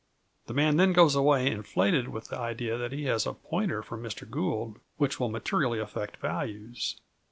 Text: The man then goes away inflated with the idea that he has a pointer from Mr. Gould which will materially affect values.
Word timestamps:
The 0.47 0.55
man 0.55 0.77
then 0.77 0.93
goes 0.93 1.13
away 1.13 1.51
inflated 1.51 2.07
with 2.07 2.29
the 2.29 2.37
idea 2.39 2.75
that 2.75 2.91
he 2.91 3.03
has 3.03 3.27
a 3.27 3.33
pointer 3.33 3.83
from 3.83 4.01
Mr. 4.01 4.27
Gould 4.27 4.79
which 4.97 5.19
will 5.19 5.29
materially 5.29 5.77
affect 5.77 6.17
values. 6.17 6.99